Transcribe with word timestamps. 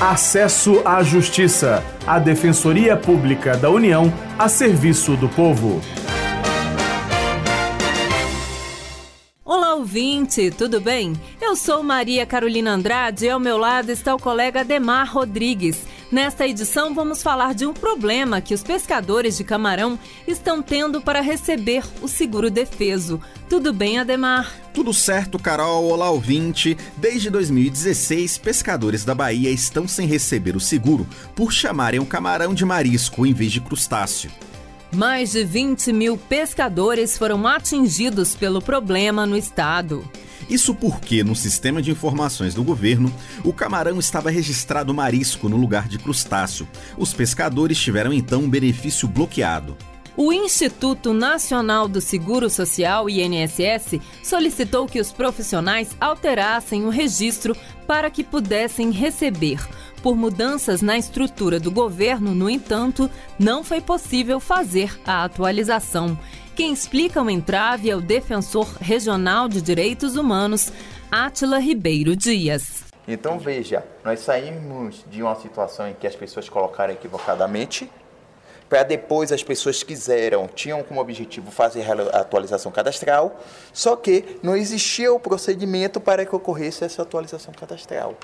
Acesso 0.00 0.80
à 0.84 1.02
Justiça, 1.02 1.82
a 2.06 2.20
Defensoria 2.20 2.96
Pública 2.96 3.56
da 3.56 3.68
União 3.68 4.12
a 4.38 4.48
serviço 4.48 5.16
do 5.16 5.28
povo. 5.28 5.80
Olá, 9.44 9.74
ouvinte, 9.74 10.52
tudo 10.52 10.80
bem? 10.80 11.14
Eu 11.40 11.56
sou 11.56 11.82
Maria 11.82 12.24
Carolina 12.24 12.70
Andrade 12.70 13.26
e 13.26 13.30
ao 13.30 13.40
meu 13.40 13.58
lado 13.58 13.90
está 13.90 14.14
o 14.14 14.20
colega 14.20 14.62
Demar 14.62 15.08
Rodrigues. 15.08 15.84
Nesta 16.10 16.48
edição, 16.48 16.94
vamos 16.94 17.22
falar 17.22 17.54
de 17.54 17.66
um 17.66 17.74
problema 17.74 18.40
que 18.40 18.54
os 18.54 18.62
pescadores 18.62 19.36
de 19.36 19.44
camarão 19.44 19.98
estão 20.26 20.62
tendo 20.62 21.02
para 21.02 21.20
receber 21.20 21.84
o 22.00 22.08
seguro 22.08 22.50
defeso. 22.50 23.20
Tudo 23.46 23.74
bem, 23.74 23.98
Ademar? 23.98 24.50
Tudo 24.72 24.94
certo, 24.94 25.38
Carol. 25.38 25.84
Olá, 25.84 26.08
ouvinte. 26.08 26.78
Desde 26.96 27.28
2016, 27.28 28.38
pescadores 28.38 29.04
da 29.04 29.14
Bahia 29.14 29.50
estão 29.50 29.86
sem 29.86 30.06
receber 30.06 30.56
o 30.56 30.60
seguro 30.60 31.06
por 31.36 31.52
chamarem 31.52 32.00
o 32.00 32.06
camarão 32.06 32.54
de 32.54 32.64
marisco 32.64 33.26
em 33.26 33.34
vez 33.34 33.52
de 33.52 33.60
crustáceo. 33.60 34.30
Mais 34.90 35.32
de 35.32 35.44
20 35.44 35.92
mil 35.92 36.16
pescadores 36.16 37.18
foram 37.18 37.46
atingidos 37.46 38.34
pelo 38.34 38.62
problema 38.62 39.26
no 39.26 39.36
estado. 39.36 40.02
Isso 40.48 40.74
porque, 40.74 41.22
no 41.22 41.36
sistema 41.36 41.82
de 41.82 41.90
informações 41.90 42.54
do 42.54 42.64
governo, 42.64 43.12
o 43.44 43.52
camarão 43.52 43.98
estava 43.98 44.30
registrado 44.30 44.94
marisco 44.94 45.48
no 45.48 45.56
lugar 45.56 45.88
de 45.88 45.98
crustáceo. 45.98 46.66
Os 46.96 47.12
pescadores 47.12 47.78
tiveram 47.78 48.12
então 48.12 48.42
um 48.42 48.50
benefício 48.50 49.06
bloqueado. 49.06 49.76
O 50.16 50.32
Instituto 50.32 51.12
Nacional 51.12 51.86
do 51.86 52.00
Seguro 52.00 52.50
Social, 52.50 53.08
INSS, 53.08 54.00
solicitou 54.20 54.86
que 54.86 55.00
os 55.00 55.12
profissionais 55.12 55.90
alterassem 56.00 56.84
o 56.84 56.90
registro 56.90 57.56
para 57.86 58.10
que 58.10 58.24
pudessem 58.24 58.90
receber. 58.90 59.60
Por 60.02 60.16
mudanças 60.16 60.80
na 60.80 60.96
estrutura 60.96 61.58
do 61.58 61.70
governo, 61.70 62.34
no 62.34 62.48
entanto, 62.48 63.10
não 63.38 63.64
foi 63.64 63.80
possível 63.80 64.38
fazer 64.38 64.98
a 65.06 65.24
atualização. 65.24 66.18
Quem 66.54 66.72
explica 66.72 67.22
o 67.22 67.30
entrave 67.30 67.90
é 67.90 67.96
o 67.96 68.00
defensor 68.00 68.66
regional 68.80 69.48
de 69.48 69.60
direitos 69.60 70.16
humanos, 70.16 70.72
Átila 71.10 71.58
Ribeiro 71.58 72.16
Dias. 72.16 72.84
Então 73.06 73.38
veja, 73.38 73.84
nós 74.04 74.20
saímos 74.20 75.04
de 75.10 75.22
uma 75.22 75.34
situação 75.34 75.88
em 75.88 75.94
que 75.94 76.06
as 76.06 76.14
pessoas 76.14 76.48
colocaram 76.48 76.92
equivocadamente, 76.92 77.90
para 78.68 78.82
depois 78.82 79.32
as 79.32 79.42
pessoas 79.42 79.82
quiseram, 79.82 80.46
tinham 80.46 80.82
como 80.82 81.00
objetivo 81.00 81.50
fazer 81.50 81.84
a 81.90 82.20
atualização 82.20 82.70
cadastral, 82.70 83.40
só 83.72 83.96
que 83.96 84.38
não 84.42 84.54
existia 84.54 85.12
o 85.12 85.18
procedimento 85.18 86.00
para 86.00 86.26
que 86.26 86.36
ocorresse 86.36 86.84
essa 86.84 87.02
atualização 87.02 87.52
cadastral. 87.54 88.14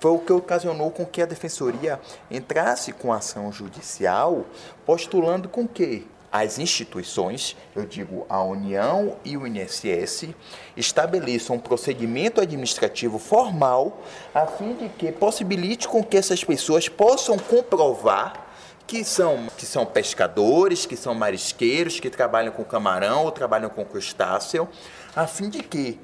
Foi 0.00 0.10
o 0.10 0.18
que 0.18 0.32
ocasionou 0.32 0.90
com 0.90 1.06
que 1.06 1.22
a 1.22 1.26
defensoria 1.26 2.00
entrasse 2.30 2.92
com 2.92 3.12
ação 3.12 3.52
judicial, 3.52 4.44
postulando 4.84 5.48
com 5.48 5.66
que 5.68 6.08
as 6.32 6.58
instituições, 6.58 7.54
eu 7.76 7.84
digo 7.84 8.24
a 8.26 8.42
União 8.42 9.16
e 9.22 9.36
o 9.36 9.46
INSS, 9.46 10.30
estabeleçam 10.74 11.56
um 11.56 11.58
procedimento 11.58 12.40
administrativo 12.40 13.18
formal 13.18 14.00
a 14.34 14.46
fim 14.46 14.72
de 14.72 14.88
que 14.88 15.12
possibilite 15.12 15.86
com 15.86 16.02
que 16.02 16.16
essas 16.16 16.42
pessoas 16.42 16.88
possam 16.88 17.38
comprovar 17.38 18.51
que 18.92 19.04
são, 19.04 19.46
que 19.56 19.64
são 19.64 19.86
pescadores, 19.86 20.84
que 20.84 20.98
são 20.98 21.14
marisqueiros, 21.14 21.98
que 21.98 22.10
trabalham 22.10 22.52
com 22.52 22.62
camarão 22.62 23.24
ou 23.24 23.32
trabalham 23.32 23.70
com 23.70 23.86
crustáceo, 23.86 24.68
a 25.16 25.26
fim 25.26 25.48
de 25.48 25.62
que 25.62 25.98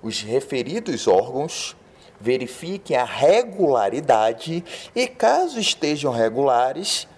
os 0.00 0.22
referidos 0.22 1.08
órgãos 1.08 1.76
verifiquem 2.20 2.96
a 2.96 3.04
regularidade 3.04 4.62
e, 4.94 5.08
caso 5.08 5.58
estejam 5.58 6.12
regulares, 6.12 7.08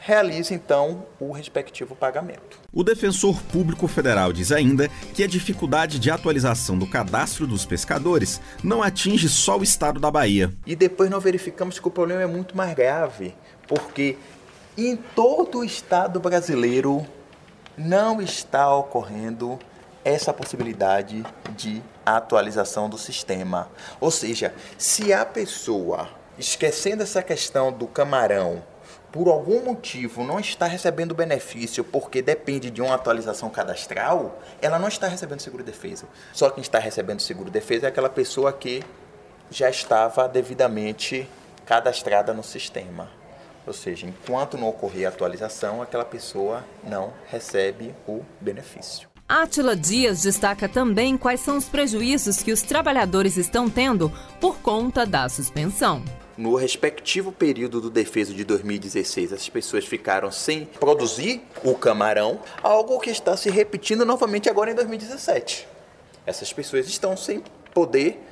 realize 0.00 0.52
então 0.52 1.06
o 1.20 1.30
respectivo 1.30 1.94
pagamento. 1.94 2.58
O 2.72 2.82
defensor 2.82 3.40
público 3.52 3.86
federal 3.86 4.32
diz 4.32 4.50
ainda 4.50 4.88
que 5.14 5.22
a 5.22 5.28
dificuldade 5.28 6.00
de 6.00 6.10
atualização 6.10 6.76
do 6.76 6.90
cadastro 6.90 7.46
dos 7.46 7.64
pescadores 7.64 8.40
não 8.64 8.82
atinge 8.82 9.28
só 9.28 9.56
o 9.56 9.62
estado 9.62 10.00
da 10.00 10.10
Bahia. 10.10 10.52
E 10.66 10.74
depois 10.74 11.08
nós 11.08 11.22
verificamos 11.22 11.78
que 11.78 11.86
o 11.86 11.90
problema 11.90 12.22
é 12.22 12.26
muito 12.26 12.56
mais 12.56 12.74
grave, 12.74 13.32
porque 13.68 14.16
em 14.88 14.96
todo 14.96 15.58
o 15.58 15.64
estado 15.64 16.20
brasileiro 16.20 17.06
não 17.76 18.20
está 18.20 18.74
ocorrendo 18.74 19.58
essa 20.04 20.32
possibilidade 20.32 21.24
de 21.56 21.82
atualização 22.04 22.88
do 22.88 22.96
sistema. 22.96 23.68
Ou 24.00 24.10
seja, 24.10 24.54
se 24.78 25.12
a 25.12 25.24
pessoa, 25.24 26.08
esquecendo 26.38 27.02
essa 27.02 27.22
questão 27.22 27.72
do 27.72 27.86
camarão, 27.86 28.62
por 29.12 29.28
algum 29.28 29.64
motivo 29.64 30.22
não 30.24 30.38
está 30.38 30.66
recebendo 30.66 31.14
benefício 31.14 31.82
porque 31.82 32.22
depende 32.22 32.70
de 32.70 32.80
uma 32.80 32.94
atualização 32.94 33.50
cadastral, 33.50 34.38
ela 34.62 34.78
não 34.78 34.88
está 34.88 35.08
recebendo 35.08 35.40
seguro-defesa. 35.40 36.06
Só 36.32 36.48
quem 36.48 36.62
está 36.62 36.78
recebendo 36.78 37.20
seguro-defesa 37.20 37.86
é 37.86 37.88
aquela 37.88 38.08
pessoa 38.08 38.52
que 38.52 38.84
já 39.50 39.68
estava 39.68 40.28
devidamente 40.28 41.28
cadastrada 41.66 42.32
no 42.32 42.42
sistema. 42.42 43.19
Ou 43.70 43.74
seja, 43.74 44.04
enquanto 44.04 44.58
não 44.58 44.68
ocorrer 44.68 45.06
a 45.06 45.10
atualização, 45.10 45.80
aquela 45.80 46.04
pessoa 46.04 46.64
não 46.82 47.12
recebe 47.28 47.94
o 48.04 48.24
benefício. 48.40 49.08
Átila 49.28 49.76
Dias 49.76 50.22
destaca 50.22 50.68
também 50.68 51.16
quais 51.16 51.38
são 51.38 51.56
os 51.56 51.66
prejuízos 51.66 52.42
que 52.42 52.50
os 52.50 52.62
trabalhadores 52.62 53.36
estão 53.36 53.70
tendo 53.70 54.12
por 54.40 54.58
conta 54.58 55.06
da 55.06 55.28
suspensão 55.28 56.02
no 56.36 56.54
respectivo 56.54 57.30
período 57.30 57.82
do 57.82 57.90
defeso 57.90 58.32
de 58.32 58.44
2016, 58.44 59.30
as 59.34 59.46
pessoas 59.50 59.84
ficaram 59.84 60.32
sem 60.32 60.64
produzir 60.64 61.42
o 61.62 61.74
camarão, 61.74 62.40
algo 62.62 62.98
que 62.98 63.10
está 63.10 63.36
se 63.36 63.50
repetindo 63.50 64.06
novamente 64.06 64.48
agora 64.48 64.70
em 64.70 64.74
2017. 64.74 65.68
Essas 66.24 66.50
pessoas 66.50 66.88
estão 66.88 67.14
sem 67.14 67.44
poder 67.74 68.24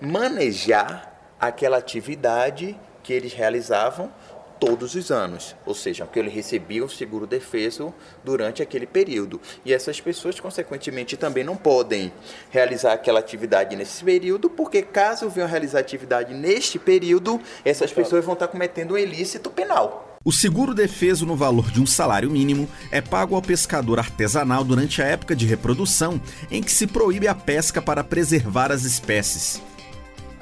manejar 0.00 1.34
aquela 1.40 1.78
atividade 1.78 2.78
que 3.02 3.12
eles 3.12 3.32
realizavam 3.32 4.12
todos 4.60 4.94
os 4.94 5.10
anos, 5.10 5.56
ou 5.64 5.74
seja, 5.74 6.06
que 6.06 6.18
ele 6.18 6.28
recebia 6.28 6.84
o 6.84 6.88
seguro 6.88 7.26
defeso 7.26 7.92
durante 8.22 8.62
aquele 8.62 8.86
período. 8.86 9.40
E 9.64 9.72
essas 9.72 10.00
pessoas, 10.00 10.38
consequentemente, 10.38 11.16
também 11.16 11.42
não 11.42 11.56
podem 11.56 12.12
realizar 12.50 12.92
aquela 12.92 13.18
atividade 13.18 13.74
nesse 13.74 14.04
período, 14.04 14.50
porque 14.50 14.82
caso 14.82 15.30
venham 15.30 15.48
realizar 15.48 15.80
atividade 15.80 16.34
neste 16.34 16.78
período, 16.78 17.40
essas 17.64 17.90
pessoas 17.90 18.24
vão 18.24 18.34
estar 18.34 18.48
cometendo 18.48 18.94
um 18.94 18.98
ilícito 18.98 19.48
penal. 19.50 20.18
O 20.22 20.32
seguro 20.32 20.74
defeso 20.74 21.24
no 21.24 21.34
valor 21.34 21.70
de 21.70 21.80
um 21.80 21.86
salário 21.86 22.28
mínimo 22.28 22.68
é 22.90 23.00
pago 23.00 23.34
ao 23.34 23.40
pescador 23.40 23.98
artesanal 23.98 24.62
durante 24.62 25.00
a 25.00 25.06
época 25.06 25.34
de 25.34 25.46
reprodução, 25.46 26.20
em 26.50 26.62
que 26.62 26.70
se 26.70 26.86
proíbe 26.86 27.26
a 27.26 27.34
pesca 27.34 27.80
para 27.80 28.04
preservar 28.04 28.70
as 28.70 28.84
espécies. 28.84 29.62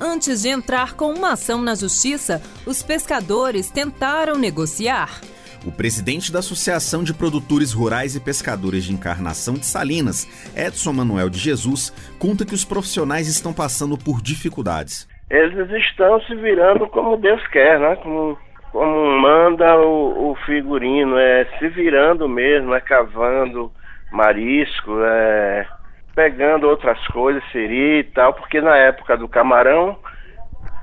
Antes 0.01 0.43
de 0.43 0.49
entrar 0.49 0.95
com 0.95 1.13
uma 1.13 1.33
ação 1.33 1.61
na 1.61 1.75
justiça, 1.75 2.41
os 2.65 2.85
pescadores 2.85 3.69
tentaram 3.69 4.39
negociar. 4.39 5.21
O 5.67 5.73
presidente 5.73 6.33
da 6.33 6.39
Associação 6.39 7.03
de 7.03 7.13
Produtores 7.13 7.73
Rurais 7.73 8.15
e 8.15 8.21
Pescadores 8.21 8.85
de 8.85 8.93
Encarnação 8.93 9.55
de 9.55 9.67
Salinas, 9.67 10.25
Edson 10.57 10.93
Manuel 10.93 11.29
de 11.29 11.39
Jesus, 11.39 11.91
conta 12.17 12.47
que 12.47 12.55
os 12.55 12.65
profissionais 12.65 13.27
estão 13.27 13.53
passando 13.53 13.99
por 13.99 14.23
dificuldades. 14.23 15.09
Eles 15.29 15.69
estão 15.83 16.21
se 16.23 16.35
virando 16.37 16.87
como 16.87 17.17
Deus 17.17 17.45
quer, 17.49 17.81
né? 17.81 17.97
Como, 17.97 18.39
como 18.71 19.21
manda 19.21 19.79
o, 19.81 20.31
o 20.31 20.37
figurino, 20.47 21.19
é 21.19 21.45
se 21.59 21.69
virando 21.71 22.29
mesmo, 22.29 22.73
é 22.73 22.81
cavando 22.81 23.73
marisco, 24.13 24.93
é 25.03 25.67
pegando 26.15 26.69
outras 26.69 26.99
coisas, 27.09 27.43
siri 27.51 28.01
e 28.01 28.05
tal, 28.05 28.35
porque 28.35 28.61
na 28.61 28.77
época 28.77 29.17
do 29.17 29.29
camarão 29.29 29.97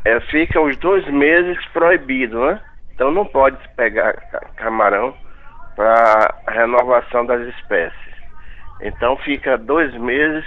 é, 0.04 0.20
fica 0.22 0.60
os 0.62 0.78
dois 0.78 1.06
meses 1.08 1.58
proibido, 1.68 2.46
né? 2.46 2.62
Então 2.94 3.12
não 3.12 3.26
pode 3.26 3.58
pegar 3.76 4.14
camarão 4.56 5.14
para 5.76 6.34
renovação 6.48 7.26
das 7.26 7.42
espécies. 7.56 8.16
Então 8.82 9.18
fica 9.18 9.58
dois 9.58 9.94
meses 9.96 10.46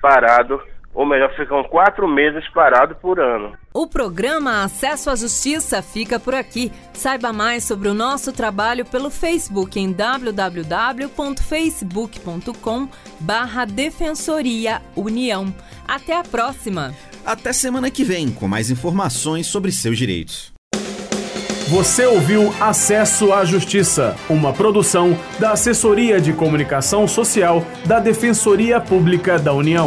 parado 0.00 0.60
ou 0.92 1.06
melhor, 1.06 1.30
ficam 1.34 1.62
quatro 1.64 2.08
meses 2.08 2.46
parados 2.48 2.96
por 2.98 3.20
ano. 3.20 3.56
O 3.72 3.86
programa 3.86 4.64
Acesso 4.64 5.10
à 5.10 5.14
Justiça 5.14 5.80
fica 5.80 6.18
por 6.18 6.34
aqui. 6.34 6.72
Saiba 6.92 7.32
mais 7.32 7.62
sobre 7.62 7.88
o 7.88 7.94
nosso 7.94 8.32
trabalho 8.32 8.84
pelo 8.84 9.10
Facebook 9.10 9.78
em 9.78 9.92
www.facebook.com 9.92 12.88
barra 13.20 13.64
Defensoria 13.64 14.82
União. 14.96 15.54
Até 15.86 16.16
a 16.16 16.24
próxima! 16.24 16.92
Até 17.24 17.52
semana 17.52 17.88
que 17.90 18.02
vem, 18.02 18.28
com 18.30 18.48
mais 18.48 18.70
informações 18.70 19.46
sobre 19.46 19.70
seus 19.70 19.96
direitos. 19.96 20.52
Você 21.68 22.04
ouviu 22.04 22.52
Acesso 22.60 23.32
à 23.32 23.44
Justiça, 23.44 24.16
uma 24.28 24.52
produção 24.52 25.16
da 25.38 25.52
Assessoria 25.52 26.20
de 26.20 26.32
Comunicação 26.32 27.06
Social 27.06 27.64
da 27.86 28.00
Defensoria 28.00 28.80
Pública 28.80 29.38
da 29.38 29.52
União. 29.52 29.86